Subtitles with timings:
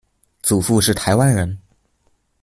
[0.41, 1.59] 祖父是台湾人。